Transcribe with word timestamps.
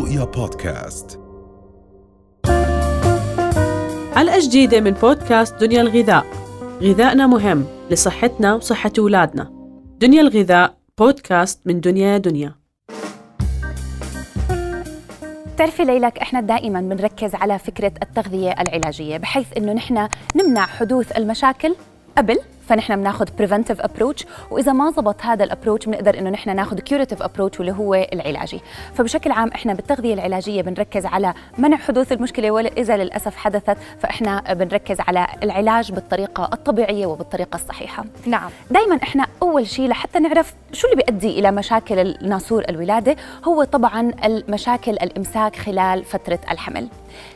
رؤيا 0.00 0.24
بودكاست. 0.24 1.20
حلقة 4.14 4.38
جديدة 4.40 4.80
من 4.80 4.90
بودكاست 4.90 5.54
دنيا 5.54 5.80
الغذاء. 5.80 6.26
غذائنا 6.82 7.26
مهم 7.26 7.64
لصحتنا 7.90 8.54
وصحة 8.54 8.92
أولادنا. 8.98 9.50
دنيا 10.00 10.20
الغذاء 10.20 10.74
بودكاست 10.98 11.60
من 11.66 11.80
دنيا 11.80 12.18
دنيا. 12.18 12.54
بتعرفي 15.54 15.84
ليلك 15.84 16.18
إحنا 16.18 16.40
دائما 16.40 16.80
بنركز 16.80 17.34
على 17.34 17.58
فكرة 17.58 17.92
التغذية 18.02 18.50
العلاجية 18.50 19.16
بحيث 19.16 19.46
إنه 19.56 19.72
نحن 19.72 20.08
نمنع 20.36 20.66
حدوث 20.66 21.16
المشاكل 21.16 21.74
قبل 22.18 22.38
فنحن 22.70 22.96
بناخذ 22.96 23.26
preventive 23.38 23.80
approach 23.80 24.26
وإذا 24.50 24.72
ما 24.72 24.90
زبط 24.90 25.22
هذا 25.22 25.44
ال 25.44 25.49
approach 25.49 25.86
بنقدر 25.86 26.18
إنه 26.18 26.30
نحن 26.30 26.56
ناخذ 26.56 26.78
curative 26.78 27.22
approach 27.22 27.60
واللي 27.60 27.72
هو 27.72 27.94
العلاجي. 27.94 28.60
فبشكل 28.94 29.32
عام 29.32 29.48
إحنا 29.48 29.74
بالتغذية 29.74 30.14
العلاجية 30.14 30.62
بنركز 30.62 31.06
على 31.06 31.34
منع 31.58 31.76
حدوث 31.76 32.12
المشكلة 32.12 32.50
وإذا 32.50 32.96
للأسف 32.96 33.36
حدثت 33.36 33.76
فإحنا 34.00 34.54
بنركز 34.54 35.00
على 35.00 35.26
العلاج 35.42 35.92
بالطريقة 35.92 36.50
الطبيعية 36.52 37.06
وبالطريقة 37.06 37.56
الصحيحة. 37.56 38.04
نعم. 38.26 38.50
دائما 38.70 38.96
إحنا 39.02 39.26
أول 39.42 39.66
شيء 39.66 39.88
لحتى 39.88 40.18
نعرف 40.18 40.54
شو 40.72 40.88
اللي 40.88 41.02
بيؤدي 41.02 41.38
إلى 41.38 41.50
مشاكل 41.50 42.16
ناسور 42.22 42.64
الولادة 42.68 43.16
هو 43.44 43.64
طبعا 43.64 44.12
المشاكل 44.24 44.92
الإمساك 44.92 45.56
خلال 45.56 46.04
فترة 46.04 46.38
الحمل. 46.50 46.88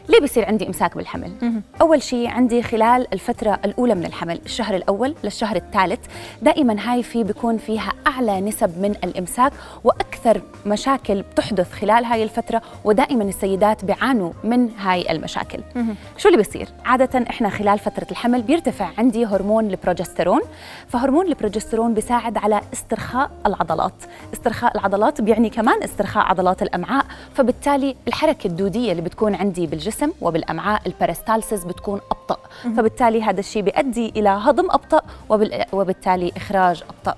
ليه 0.08 0.20
بيصير 0.20 0.46
عندي 0.46 0.66
إمساك 0.66 0.96
بالحمل؟ 0.96 1.32
أول 1.80 2.02
شيء 2.02 2.28
عندي 2.28 2.62
خلال 2.62 3.14
الفترة 3.14 3.60
الأولى 3.64 3.94
من 3.94 4.04
الحمل 4.04 4.40
الشهر 4.46 4.74
الأول 4.74 5.14
للشهر 5.24 5.56
الثالث. 5.56 6.00
دائما 6.42 6.76
هاي 6.92 7.02
في 7.02 7.24
بيكون 7.24 7.58
فيها 7.58 7.92
أعلى 8.06 8.40
نسب 8.40 8.78
من 8.78 8.94
الإمساك 9.04 9.52
وأكثر 9.84 10.42
مشاكل 10.66 11.22
بتحدث 11.22 11.72
خلال 11.72 12.04
هاي 12.04 12.22
الفترة 12.22 12.62
ودائما 12.84 13.24
السيدات 13.24 13.84
بيعانوا 13.84 14.32
من 14.44 14.70
هاي 14.78 15.10
المشاكل. 15.12 15.60
شو 16.16 16.28
اللي 16.28 16.36
بيصير؟ 16.36 16.68
عاده 16.84 17.24
إحنا 17.30 17.48
خلال 17.48 17.78
فترة 17.78 18.06
الحمل 18.10 18.42
بيرتفع 18.42 18.90
عندي 18.98 19.26
هرمون 19.26 19.70
البروجسترون. 19.70 20.40
فهرمون 20.88 21.26
البروجسترون 21.26 21.94
بيساعد 21.94 22.36
على 22.38 22.60
استرخاء 22.72 23.30
العضلات. 23.46 23.94
استرخاء 24.34 24.74
العضلات 24.74 25.20
بيعني 25.20 25.50
كمان 25.50 25.82
استرخاء 25.82 26.24
عضلات 26.24 26.62
الأمعاء. 26.62 27.04
فبالتالي 27.34 27.96
الحركة 28.08 28.46
الدودية 28.46 28.90
اللي 28.92 29.02
بتكون 29.02 29.34
عندي 29.34 29.66
بالجسم 29.66 30.10
وبالأمعاء 30.20 30.82
ال 30.86 30.93
peristalsis 30.93 31.64
بتكون 31.64 32.00
أبطأ. 32.10 32.36
فبالتالي 32.62 33.22
هذا 33.22 33.40
الشيء 33.40 33.62
بيؤدي 33.62 34.12
إلى 34.16 34.28
هضم 34.28 34.70
أبطأ 34.70 34.96
وبال- 34.96 35.03
وبالتالي 35.72 36.32
إخراج 36.36 36.82
ابطا 36.82 37.16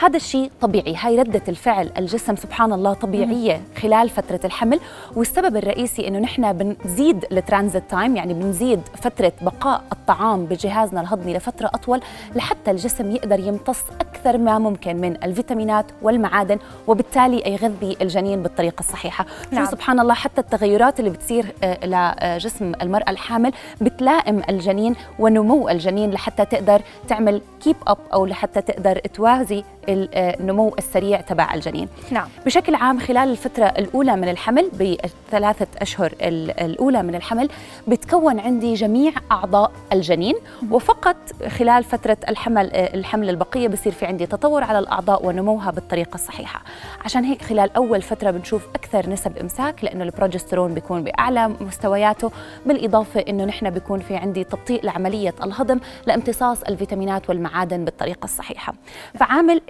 هذا 0.00 0.16
الشيء 0.16 0.50
طبيعي. 0.60 0.94
هاي 0.96 1.16
ردة 1.16 1.42
الفعل 1.48 1.90
الجسم 1.98 2.36
سبحان 2.36 2.72
الله 2.72 2.92
طبيعية 2.92 3.62
خلال 3.82 4.08
فترة 4.08 4.40
الحمل. 4.44 4.80
والسبب 5.16 5.56
الرئيسي 5.56 6.08
إنه 6.08 6.18
نحن 6.18 6.52
بنزيد 6.52 7.24
الترانزيت 7.32 7.82
تايم 7.90 8.16
يعني 8.16 8.34
بنزيد 8.34 8.80
فترة 9.02 9.32
بقاء 9.42 9.82
الطعام 9.92 10.44
بجهازنا 10.44 11.00
الهضمي 11.00 11.34
لفترة 11.34 11.70
أطول 11.74 12.00
لحتى 12.34 12.70
الجسم 12.70 13.10
يقدر 13.10 13.40
يمتص 13.40 13.82
أكثر 14.00 14.38
ما 14.38 14.58
ممكن 14.58 14.96
من 14.96 15.24
الفيتامينات 15.24 15.86
والمعادن 16.02 16.58
وبالتالي 16.86 17.52
يغذي 17.52 17.96
الجنين 18.00 18.42
بالطريقة 18.42 18.80
الصحيحة. 18.80 19.26
نعم. 19.50 19.66
سبحان 19.66 20.00
الله 20.00 20.14
حتى 20.14 20.40
التغيرات 20.40 21.00
اللي 21.00 21.10
بتصير 21.10 21.46
آه، 21.64 22.36
لجسم 22.36 22.72
المرأة 22.82 23.10
الحامل 23.10 23.52
بتلائم 23.80 24.42
الجنين 24.48 24.94
ونمو 25.18 25.68
الجنين 25.68 26.10
لحتى 26.10 26.44
تقدر 26.44 26.82
تعمل 27.08 27.42
keep 27.62 27.76
up 27.86 27.98
أو 28.12 28.26
لحتى 28.26 28.60
تقدر 28.60 28.98
توازي 28.98 29.64
النمو 29.94 30.74
السريع 30.78 31.20
تبع 31.20 31.54
الجنين. 31.54 31.88
نعم. 32.10 32.28
بشكل 32.46 32.74
عام 32.74 32.98
خلال 32.98 33.28
الفترة 33.30 33.64
الأولى 33.64 34.16
من 34.16 34.28
الحمل 34.28 34.70
بثلاثة 34.74 35.66
أشهر 35.78 36.12
ال- 36.22 36.60
الأولى 36.60 37.02
من 37.02 37.14
الحمل 37.14 37.48
بتكون 37.88 38.40
عندي 38.40 38.74
جميع 38.74 39.12
أعضاء 39.32 39.72
الجنين. 39.92 40.34
وفقط 40.70 41.16
خلال 41.58 41.84
فترة 41.84 42.16
الحمل 42.28 42.70
الحمل 42.74 43.30
البقية 43.30 43.68
بصير 43.68 43.92
في 43.92 44.06
عندي 44.06 44.26
تطور 44.26 44.64
على 44.64 44.78
الأعضاء 44.78 45.26
ونموها 45.26 45.70
بالطريقة 45.70 46.14
الصحيحة. 46.14 46.62
عشان 47.04 47.24
هيك 47.24 47.42
خلال 47.42 47.76
أول 47.76 48.02
فترة 48.02 48.30
بنشوف 48.30 48.66
أكثر 48.74 49.10
نسب 49.10 49.38
إمساك 49.38 49.84
لأنه 49.84 50.04
البروجسترون 50.04 50.74
بيكون 50.74 51.04
بأعلى 51.04 51.48
مستوياته. 51.60 52.30
بالإضافة 52.66 53.20
إنه 53.28 53.44
نحن 53.44 53.70
بيكون 53.70 53.98
في 53.98 54.16
عندي 54.16 54.44
تبطيء 54.44 54.84
لعملية 54.84 55.34
الهضم 55.44 55.80
لامتصاص 56.06 56.62
الفيتامينات 56.62 57.28
والمعادن 57.28 57.84
بالطريقة 57.84 58.24
الصحيحة. 58.24 58.74
فعامل 59.14 59.60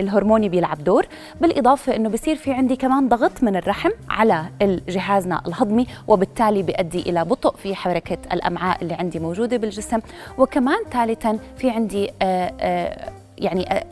الهرموني 0.00 0.48
بيلعب 0.48 0.84
دور 0.84 1.06
بالإضافة 1.40 1.96
إنه 1.96 2.08
بصير 2.08 2.36
في 2.36 2.52
عندي 2.52 2.76
كمان 2.76 3.08
ضغط 3.08 3.42
من 3.42 3.56
الرحم 3.56 3.90
على 4.10 4.44
جهازنا 4.88 5.42
الهضمي 5.46 5.86
وبالتالي 6.08 6.62
بيؤدي 6.62 7.00
إلى 7.00 7.24
بطء 7.24 7.56
في 7.56 7.74
حركة 7.74 8.18
الأمعاء 8.32 8.82
اللي 8.82 8.94
عندي 8.94 9.18
موجودة 9.18 9.56
بالجسم. 9.56 9.98
وكمان 10.38 10.78
ثالثا 10.92 11.38
في 11.56 11.70
عندي 11.70 12.10
آه، 12.22 12.52
آه، 12.60 13.12
يعني 13.40 13.84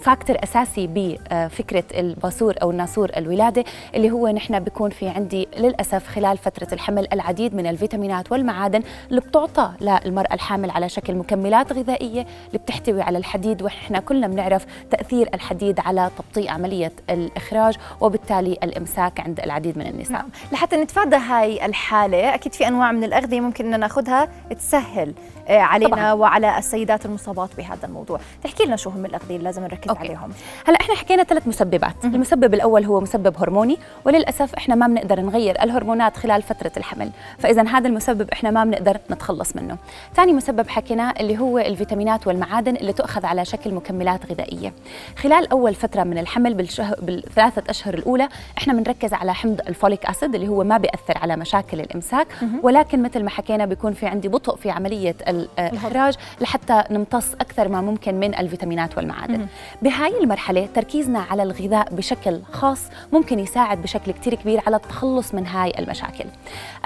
factor 0.00 0.36
أساسي 0.42 0.86
بفكرة 0.94 1.84
الباسور 1.94 2.54
أو 2.62 2.70
الناسور 2.70 3.10
الولادة 3.16 3.64
اللي 3.94 4.10
هو 4.10 4.28
نحن 4.28 4.60
بيكون 4.60 4.90
في 4.90 5.08
عندي 5.08 5.48
للأسف 5.56 6.06
خلال 6.06 6.38
فترة 6.38 6.68
الحمل 6.72 7.08
العديد 7.12 7.54
من 7.54 7.66
الفيتامينات 7.66 8.32
والمعادن 8.32 8.82
اللي 9.10 9.20
بتعطى 9.20 9.72
للمرأة 9.80 10.34
الحامل 10.34 10.70
على 10.70 10.88
شكل 10.88 11.14
مكملات 11.14 11.72
غذائية 11.72 12.26
اللي 12.46 12.58
بتحتوي 12.58 13.02
على 13.02 13.18
الحديد 13.18 13.62
وإحنا 13.62 14.00
كلنا 14.00 14.26
بنعرف 14.28 14.66
تأثير 14.90 15.28
الحديد 15.34 15.80
على 15.80 16.10
تبطيء 16.18 16.50
عملية 16.50 16.92
الإخراج 17.10 17.76
وبالتالي 18.00 18.52
الإمساك 18.62 19.20
عند 19.20 19.40
العديد 19.40 19.78
من 19.78 19.86
النساء. 19.86 20.12
نعم. 20.12 20.28
لحتى 20.52 20.76
نتفادى 20.76 21.16
هاي 21.16 21.66
الحالة 21.66 22.34
أكيد 22.34 22.52
في 22.52 22.68
أنواع 22.68 22.92
من 22.92 23.04
الأغذية 23.04 23.40
ممكن 23.40 23.74
أن 23.74 23.80
ناخذها 23.80 24.28
تسهل 24.58 25.14
آه، 25.48 25.58
علينا 25.58 25.90
طبعاً. 25.90 26.12
وعلى 26.12 26.58
السيدات 26.58 27.06
المصابات 27.06 27.50
بهذا 27.56 27.86
الموضوع. 27.86 28.20
تحكي 28.44 28.64
لنا 28.64 28.71
شو 28.76 28.90
هم 28.90 29.06
اللي 29.06 29.38
لازم 29.38 29.62
نركز 29.62 29.88
أوكي. 29.88 30.00
عليهم. 30.00 30.32
هلأ 30.66 30.80
إحنا 30.80 30.94
حكينا 30.94 31.22
ثلاث 31.22 31.48
مسببات. 31.48 32.04
المسبب 32.04 32.54
الأول 32.54 32.84
هو 32.84 33.00
مسبب 33.00 33.36
هرموني 33.38 33.78
وللأسف 34.04 34.54
إحنا 34.54 34.74
ما 34.74 34.86
بنقدر 34.86 35.20
نغير 35.20 35.62
الهرمونات 35.62 36.16
خلال 36.16 36.42
فترة 36.42 36.72
الحمل. 36.76 37.10
فإذا 37.38 37.68
هذا 37.68 37.88
المسبب 37.88 38.30
إحنا 38.30 38.50
ما 38.50 38.64
بنقدر 38.64 38.98
نتخلص 39.10 39.56
منه. 39.56 39.76
ثاني 40.14 40.32
مسبب 40.32 40.68
حكيناه 40.68 41.14
اللي 41.20 41.38
هو 41.38 41.58
الفيتامينات 41.58 42.26
والمعادن 42.26 42.76
اللي 42.76 42.92
تؤخذ 42.92 43.26
على 43.26 43.44
شكل 43.44 43.74
مكملات 43.74 44.30
غذائية. 44.30 44.72
خلال 45.16 45.50
أول 45.50 45.74
فترة 45.74 46.02
من 46.02 46.18
الحمل 46.18 46.54
بالشهر 46.54 46.96
بالثلاثة 47.02 47.62
أشهر 47.68 47.94
الأولى 47.94 48.28
إحنا 48.58 48.72
بنركز 48.72 49.12
على 49.12 49.34
حمض 49.34 49.60
الفوليك 49.68 50.06
أسيد 50.06 50.34
اللي 50.34 50.48
هو 50.48 50.64
ما 50.64 50.78
بيأثر 50.78 51.18
على 51.18 51.36
مشاكل 51.36 51.80
الإمساك. 51.80 52.26
ولكن 52.62 53.02
مثل 53.02 53.24
ما 53.24 53.30
حكينا 53.30 53.66
بيكون 53.66 53.92
في 53.92 54.06
عندي 54.06 54.28
بطء 54.28 54.56
في 54.56 54.70
عملية 54.70 55.14
الاخراج 55.28 56.14
لحتى 56.40 56.84
نمتص 56.90 57.32
أكثر 57.32 57.68
ما 57.68 57.80
ممكن 57.80 58.14
من 58.14 58.34
الفيتامينات. 58.34 58.61
والمعادن. 58.96 59.46
بهاي 59.82 60.22
المرحلة 60.22 60.68
تركيزنا 60.74 61.18
على 61.18 61.42
الغذاء 61.42 61.94
بشكل 61.94 62.40
خاص 62.52 62.80
ممكن 63.12 63.38
يساعد 63.38 63.82
بشكل 63.82 64.12
كتير 64.12 64.34
كبير 64.34 64.62
على 64.66 64.76
التخلص 64.76 65.34
من 65.34 65.46
هاي 65.46 65.72
المشاكل. 65.78 66.24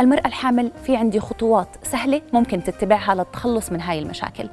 المرأة 0.01 0.27
الحامل 0.27 0.71
في 0.85 0.97
عندي 0.97 1.21
خطوات 1.21 1.69
سهلة 1.83 2.23
ممكن 2.33 2.63
تتبعها 2.63 3.15
للتخلص 3.15 3.73
من 3.73 3.81
هاي 3.81 3.99
المشاكل. 3.99 4.49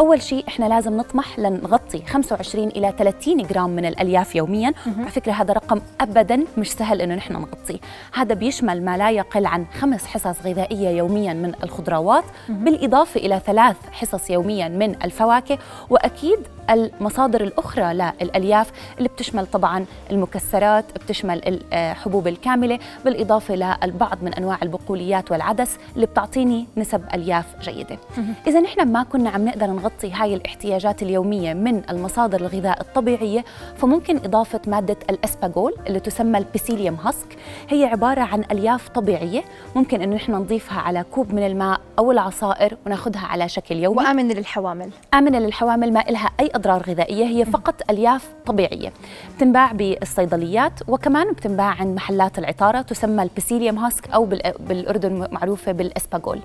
أول 0.00 0.22
شيء 0.22 0.44
إحنا 0.48 0.64
لازم 0.64 0.96
نطمح 0.96 1.38
لنغطي 1.38 2.02
25 2.02 2.68
إلى 2.68 2.94
30 2.98 3.42
جرام 3.42 3.70
من 3.70 3.84
الألياف 3.86 4.36
يوميا. 4.36 4.72
على 4.98 5.10
فكرة 5.10 5.32
هذا 5.32 5.52
رقم 5.52 5.80
ابدا 6.00 6.44
مش 6.58 6.72
سهل 6.72 7.00
إنه 7.00 7.14
نحن 7.14 7.32
نغطيه. 7.32 7.78
هذا 8.14 8.34
بيشمل 8.34 8.84
ما 8.84 8.96
لا 8.96 9.10
يقل 9.10 9.46
عن 9.46 9.66
خمس 9.80 10.06
حصص 10.06 10.42
غذائية 10.46 10.88
يوميا 10.88 11.32
من 11.32 11.52
الخضروات 11.64 12.24
بالإضافة 12.48 13.20
إلى 13.20 13.40
ثلاث 13.46 13.76
حصص 13.92 14.30
يوميا 14.30 14.68
من 14.68 15.02
الفواكه 15.04 15.58
وأكيد 15.90 16.38
المصادر 16.70 17.40
الأخرى 17.40 17.94
للالياف 17.94 18.70
اللي 18.98 19.08
بتشمل 19.08 19.46
طبعا 19.46 19.84
المكسرات 20.10 20.84
بتشمل 20.94 21.62
الحبوب 21.72 22.28
الكاملة 22.28 22.78
بالإضافة 23.04 23.54
للبعض 23.54 24.18
من 24.22 24.34
أنواع 24.34 24.58
البقوليات 24.62 25.30
والعدس 25.30 25.78
اللي 25.94 26.06
بتعطيني 26.06 26.66
نسب 26.76 27.04
ألياف 27.14 27.46
جيدة. 27.60 27.98
اذا 28.46 28.60
نحن 28.60 28.92
ما 28.92 29.02
كنا 29.02 29.30
عم 29.30 29.44
نقدر 29.44 29.66
نغطي 29.66 30.12
هاي 30.12 30.34
الاحتياجات 30.34 31.02
اليومية 31.02 31.54
من 31.54 31.82
المصادر 31.90 32.40
الغذاء 32.40 32.80
الطبيعية 32.80 33.44
فممكن 33.76 34.16
إضافة 34.16 34.60
مادة 34.66 34.96
الاسباجول 35.10 35.74
اللي 35.86 36.00
تسمى 36.00 36.38
البيسيليوم 36.38 36.94
هاسك. 36.94 37.36
هي 37.68 37.84
عبارة 37.84 38.20
عن 38.20 38.44
ألياف 38.52 38.88
طبيعية 38.88 39.44
ممكن 39.76 40.02
إنه 40.02 40.16
نحن 40.16 40.32
نضيفها 40.32 40.80
على 40.80 41.04
كوب 41.14 41.34
من 41.34 41.46
الماء 41.46 41.80
أو 41.98 42.12
العصائر 42.12 42.76
وناخذها 42.86 43.26
على 43.26 43.48
شكل 43.48 43.76
يومي. 43.76 43.96
وآمن 43.96 44.28
للحوامل. 44.28 44.90
آمنة 45.14 45.38
للحوامل 45.38 45.92
ما 45.92 46.08
إلها 46.08 46.30
أي 46.40 46.50
أضرار 46.56 46.82
غذائية 46.82 47.24
هي 47.24 47.44
فقط 47.44 47.74
ألياف 47.90 48.28
طبيعية. 48.46 48.92
بتنباع 49.36 49.72
بالصيدليات 49.72 50.72
وكمان 50.88 51.32
بتنباع 51.32 51.66
عند 51.80 51.96
محلات 51.96 52.38
العطارة 52.38 52.80
تسمى 52.82 53.22
البسيليوم 53.22 53.78
هاسك 53.78 54.10
أو 54.10 54.24
بال- 54.24 54.52
بالأردن 54.68 55.28
معروفة 55.32 55.72
بالإسباجول 55.72 56.40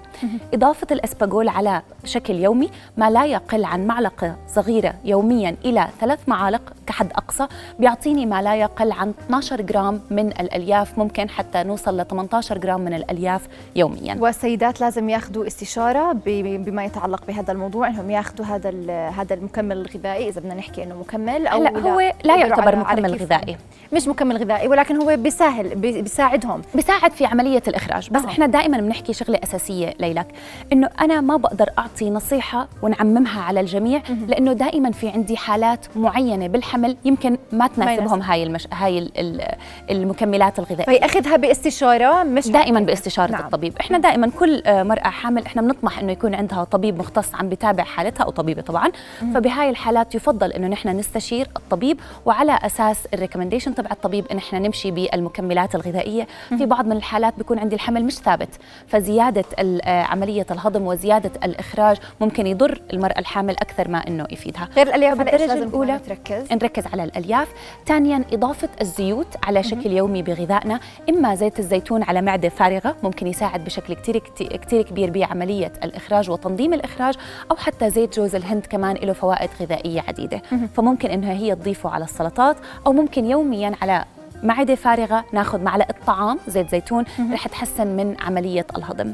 إضافة 0.53 0.87
الإسباجول 0.91 1.47
على 1.49 1.81
شكل 2.05 2.33
يومي 2.35 2.69
ما 2.97 3.09
لا 3.09 3.25
يقل 3.25 3.65
عن 3.65 3.87
معلقة 3.87 4.35
صغيرة 4.47 4.93
يوميا 5.05 5.55
إلى 5.65 5.87
ثلاث 5.99 6.19
معالق 6.27 6.73
كحد 6.91 7.11
أقصى. 7.11 7.47
بيعطيني 7.79 8.25
ما 8.25 8.41
لا 8.41 8.55
يقل 8.55 8.91
عن 8.91 9.13
12 9.25 9.61
جرام 9.61 10.01
من 10.09 10.27
الألياف 10.27 10.97
ممكن 10.97 11.29
حتى 11.29 11.63
نوصل 11.63 12.01
ل 12.01 12.05
18 12.07 12.57
جرام 12.57 12.81
من 12.81 12.93
الألياف 12.93 13.41
يوميا. 13.75 14.17
والسيدات 14.19 14.81
لازم 14.81 15.09
ياخذوا 15.09 15.47
استشارة 15.47 16.11
بما 16.25 16.85
يتعلق 16.85 17.25
بهذا 17.27 17.51
الموضوع 17.51 17.87
إنهم 17.87 18.11
ياخذوا 18.11 18.45
هذا 18.45 18.69
هذا 19.09 19.33
المكمل 19.33 19.77
الغذائي 19.77 20.29
إذا 20.29 20.41
بدنا 20.41 20.53
نحكي 20.53 20.83
إنه 20.83 20.95
مكمل 20.95 21.47
أو 21.47 21.63
لا. 21.63 21.79
هو 21.79 22.13
لا 22.23 22.35
يعتبر 22.35 22.75
مكمل 22.75 23.15
غذائي. 23.15 23.57
مش 23.93 24.07
مكمل 24.07 24.37
غذائي 24.37 24.67
ولكن 24.67 25.01
هو 25.01 25.17
بيسهل 25.17 25.75
بيساعدهم. 25.75 26.61
بيساعد 26.75 27.11
في 27.11 27.25
عملية 27.25 27.63
الإخراج. 27.67 28.09
بس 28.09 28.21
أوه. 28.21 28.31
إحنا 28.31 28.45
دائما 28.45 28.77
بنحكي 28.77 29.13
شغلة 29.13 29.39
أساسية 29.43 29.93
ليلك 29.99 30.27
إنه 30.73 30.89
أنا 31.01 31.21
ما 31.21 31.37
بقدر 31.37 31.69
أعطي 31.79 32.09
نصيحة 32.09 32.67
ونعممها 32.81 33.41
على 33.41 33.59
الجميع 33.59 34.01
لأنه 34.27 34.53
دائما 34.53 34.91
في 34.91 35.09
عندي 35.09 35.37
حالات 35.37 35.85
معينة 35.95 36.47
بالحمل 36.47 36.80
يمكن 37.05 37.37
ما 37.51 37.67
تناسبهم 37.67 38.21
هاي 38.21 38.43
المش... 38.43 38.67
هاي 38.73 39.09
المكملات 39.89 40.59
الغذائية. 40.59 40.97
فياخذها 40.97 41.35
باستشارة 41.37 42.23
مش 42.23 42.47
دائما 42.47 42.79
باستشارة 42.79 43.31
نعم. 43.31 43.45
الطبيب. 43.45 43.73
إحنا 43.79 43.97
دائما 43.97 44.29
كل 44.39 44.63
مرأة 44.67 45.09
حامل 45.09 45.45
إحنا 45.45 45.61
بنطمح 45.61 45.99
إنه 45.99 46.11
يكون 46.11 46.35
عندها 46.35 46.63
طبيب 46.63 46.99
مختص 46.99 47.35
عم 47.35 47.49
بتابع 47.49 47.83
حالتها 47.83 48.23
أو 48.23 48.29
طبيبة 48.31 48.61
طبعا. 48.61 48.91
فبهاي 49.33 49.69
الحالات 49.69 50.15
يفضل 50.15 50.51
إنه 50.51 50.67
نحن 50.67 50.89
نستشير 50.89 51.47
الطبيب 51.57 51.99
وعلى 52.25 52.59
أساس 52.61 53.07
الريكومنديشن 53.13 53.75
تبع 53.75 53.91
الطبيب 53.91 54.25
إن 54.31 54.37
إحنا 54.37 54.59
نمشي 54.59 54.91
بالمكملات 54.91 55.75
الغذائية. 55.75 56.27
في 56.49 56.65
بعض 56.65 56.85
من 56.85 56.91
الحالات 56.91 57.33
بيكون 57.37 57.59
عندي 57.59 57.75
الحمل 57.75 58.05
مش 58.05 58.13
ثابت 58.13 58.49
فزيادة 58.87 59.45
آه، 59.59 60.03
عملية 60.03 60.45
الهضم 60.51 60.87
وزيادة 60.87 61.31
الإخراج 61.43 61.97
ممكن 62.21 62.47
يضر 62.47 62.81
المرأة 62.93 63.19
الحامل 63.19 63.53
أكثر 63.53 63.87
ما 63.87 64.07
إنه 64.07 64.25
يفيدها. 64.31 64.69
غير 64.75 64.87
الألياف 64.87 65.17
بالدرجه 65.17 65.53
الأولى؟ 65.53 65.99
نركز 66.09 66.51
نركز 66.71 66.93
على 66.93 67.03
الألياف 67.03 67.47
ثانيا 67.85 68.23
إضافة 68.33 68.69
الزيوت 68.81 69.27
على 69.43 69.63
شكل 69.63 69.91
يومي 69.91 70.23
بغذائنا 70.23 70.79
إما 71.09 71.35
زيت 71.35 71.59
الزيتون 71.59 72.03
على 72.03 72.21
معدة 72.21 72.49
فارغة 72.49 72.95
ممكن 73.03 73.27
يساعد 73.27 73.63
بشكل 73.63 73.93
كثير 73.93 74.17
كثير 74.37 74.81
كبير 74.81 75.09
بعملية 75.09 75.73
الإخراج 75.83 76.29
وتنظيم 76.29 76.73
الإخراج 76.73 77.15
أو 77.51 77.55
حتى 77.55 77.89
زيت 77.89 78.15
جوز 78.19 78.35
الهند 78.35 78.65
كمان 78.65 78.95
له 78.95 79.13
فوائد 79.13 79.49
غذائية 79.61 80.01
عديدة. 80.07 80.41
فممكن 80.73 81.09
إنها 81.09 81.33
هي 81.33 81.55
تضيفه 81.55 81.89
على 81.89 82.03
السلطات 82.03 82.57
أو 82.85 82.93
ممكن 82.93 83.25
يوميا 83.25 83.73
على 83.81 84.05
معدة 84.43 84.75
فارغة 84.75 85.25
ناخذ 85.33 85.59
معلقة 85.59 85.93
طعام 86.07 86.39
زيت 86.47 86.69
زيتون 86.69 87.05
رح 87.31 87.47
تحسن 87.47 87.87
من 87.87 88.15
عملية 88.21 88.65
الهضم. 88.77 89.13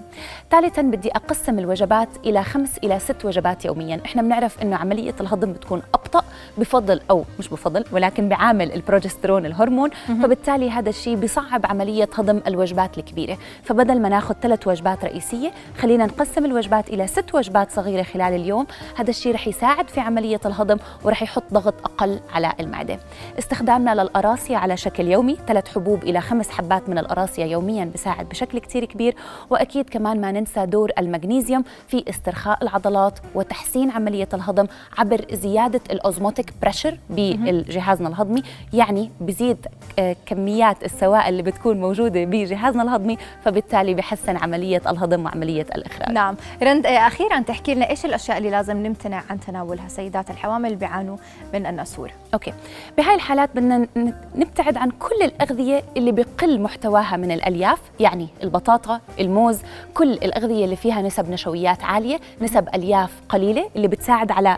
ثالثا 0.52 0.82
بدي 0.82 1.12
أقسم 1.12 1.60
الوجبات 1.60 2.10
إلى 2.26 2.44
خمس 2.44 2.78
إلى 2.78 3.00
ست 3.00 3.26
وجبات 3.26 3.66
يوميا. 3.66 4.02
إحنا 4.06 4.22
بنعرف 4.22 4.62
إنه 4.62 4.76
عملية 4.76 5.16
الهضم 5.22 5.54
بتكون 5.54 5.82
أبطأ 5.94 6.24
بفضل 6.58 7.02
أو 7.10 7.24
مش 7.40 7.50
بفضل 7.50 7.86
ولكن 7.92 8.30
بعامل 8.30 8.72
البروجسترون 8.72 9.46
الهرمون 9.46 9.90
فبالتالي 10.08 10.72
هذا 10.72 10.90
الشيء 10.90 11.16
بصعب 11.16 11.66
عملية 11.66 12.10
هضم 12.18 12.42
الوجبات 12.48 12.98
الكبيرة. 12.98 13.38
فبدل 13.64 14.02
ما 14.02 14.10
ناخذ 14.10 14.36
ثلاث 14.42 14.68
وجبات 14.68 15.06
رئيسية 15.06 15.52
خلينا 15.78 16.06
نقسم 16.06 16.46
الوجبات 16.46 16.90
إلى 16.90 17.08
ست 17.08 17.36
وجبات 17.36 17.72
صغيرة 17.72 18.04
خلال 18.04 18.34
اليوم. 18.34 18.68
هذا 18.96 19.10
الشيء 19.10 19.34
رح 19.34 19.48
يساعد 19.48 19.90
في 19.90 20.00
عملية 20.00 20.40
الهضم 20.46 20.78
ورح 21.04 21.24
يحط 21.24 21.44
ضغط 21.54 21.74
أقل 21.86 22.20
على 22.34 22.54
المعدة. 22.60 23.00
استخدامنا 23.40 23.96
للأراسية 23.96 24.58
على 24.58 24.78
شكل 24.78 25.08
يومي 25.08 25.38
ثلاث 25.48 25.68
حبوب 25.76 26.04
إلى 26.04 26.22
خمس 26.22 26.50
حبات 26.50 26.90
من 26.90 26.98
الأراسيا 26.98 27.46
يوميا 27.46 27.92
بساعد 27.94 28.30
بشكل 28.30 28.60
كتير 28.60 28.86
كبير. 28.86 29.16
وأكيد 29.50 29.90
كمان 29.90 30.22
ما 30.22 30.32
ننسى 30.32 30.66
دور 30.66 30.92
المغنيسيوم 30.98 31.64
في 31.88 32.04
استرخاء 32.10 32.64
العضلات 32.64 33.20
وتحسين 33.36 33.92
عملية 33.92 34.30
الهضم 34.34 34.68
عبر 34.98 35.26
زيادة 35.32 35.82
الأوزموتيك 35.92 36.47
بريشر 36.62 36.98
بجهازنا 37.10 38.10
الهضمي 38.10 38.44
يعني 38.74 39.12
بزيد 39.22 39.68
آه، 40.00 40.16
كميات 40.26 40.84
السوائل 40.84 41.30
اللي 41.30 41.44
بتكون 41.44 41.80
موجودة 41.80 42.24
بجهازنا 42.26 42.84
الهضمي 42.84 43.18
فبالتالي 43.44 43.94
بحسن 43.94 44.38
عملية 44.38 44.82
الهضم 44.88 45.26
وعملية 45.26 45.66
الإخراج. 45.76 46.12
نعم. 46.12 46.36
رند 46.64 46.86
آه، 46.86 47.08
أخيرا 47.08 47.40
تحكي 47.42 47.76
لنا 47.76 47.90
إيش 47.90 48.06
الأشياء 48.06 48.38
اللي 48.38 48.50
لازم 48.50 48.78
نمتنع 48.78 49.24
عن 49.30 49.40
تناولها؟ 49.40 49.88
سيدات 49.88 50.30
الحوامل 50.30 50.66
اللي 50.66 50.78
بيعانوا 50.78 51.18
من 51.54 51.66
النسور. 51.66 52.12
أوكي. 52.34 52.54
بهاي 52.98 53.16
الحالات 53.16 53.50
بدنا 53.56 53.88
نبتعد 54.36 54.78
عن 54.78 54.90
كل 54.90 55.22
الأغذية 55.24 55.84
اللي 55.98 56.12
بقل 56.12 56.62
محتواها 56.62 57.18
من 57.18 57.32
الألياف 57.32 57.80
يعني 58.00 58.28
البطاطا 58.44 59.02
الموز 59.20 59.60
كل 59.94 60.14
الأغذية 60.14 60.66
اللي 60.66 60.76
فيها 60.76 61.02
نسب 61.02 61.30
نشويات 61.32 61.84
عالية 61.84 62.20
نسب 62.42 62.70
ألياف 62.76 63.12
قليلة 63.30 63.70
اللي 63.76 63.88
بتساعد 63.88 64.32
على 64.32 64.58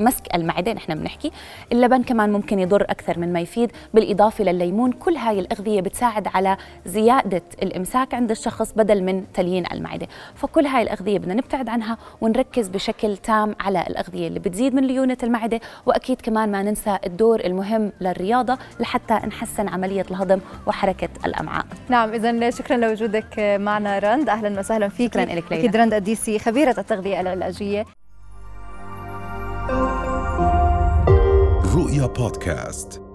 مسك 0.00 0.34
المعده 0.34 0.72
نحن 0.72 0.94
بنحكي. 0.94 1.30
اللبن 1.72 2.02
كمان 2.02 2.32
ممكن 2.32 2.58
يضر 2.58 2.82
أكثر 2.82 3.18
من 3.18 3.32
ما 3.32 3.40
يفيد. 3.40 3.72
بالإضافة 3.94 4.44
لليمون 4.44 4.92
كل 4.92 5.16
هاي 5.16 5.40
الأغذية 5.40 5.80
بتساعد 5.80 6.28
على 6.34 6.56
زيادة 6.86 7.42
الإمساك 7.62 8.14
عند 8.14 8.30
الشخص 8.30 8.72
بدل 8.72 9.02
من 9.02 9.32
تليين 9.34 9.64
المعدة. 9.72 10.06
فكل 10.34 10.66
هاي 10.66 10.82
الأغذية 10.82 11.18
بدنا 11.18 11.34
نبتعد 11.34 11.68
عنها 11.68 11.98
ونركز 12.20 12.68
بشكل 12.68 13.16
تام 13.16 13.56
على 13.60 13.84
الأغذية 13.86 14.28
اللي 14.28 14.38
بتزيد 14.38 14.74
من 14.74 14.84
ليونة 14.84 15.16
المعدة. 15.22 15.60
وأكيد 15.86 16.20
كمان 16.20 16.52
ما 16.52 16.62
ننسى 16.62 16.98
الدور 17.06 17.40
المهم 17.40 17.92
للرياضة 18.00 18.58
لحتى 18.80 19.14
نحسن 19.14 19.68
عملية 19.68 20.06
الهضم 20.10 20.40
وحركة 20.66 21.08
الأمعاء. 21.26 21.66
نعم 21.88 22.12
اذا 22.12 22.50
شكرا 22.50 22.76
لوجودك 22.76 23.38
معنا 23.60 23.98
رند 23.98 24.28
أهلا 24.28 24.58
وسهلا 24.60 24.88
فيك. 24.88 25.12
شكرا 25.12 25.24
لك 25.24 25.52
ليلى. 25.52 25.60
أكيد 25.62 25.76
رند 25.76 25.94
الديسي 25.94 26.38
خبيرة 26.38 26.74
التغذية 26.78 27.20
العلاجية. 27.20 27.84
رؤيا 31.96 32.06
بودكاست 32.06 33.05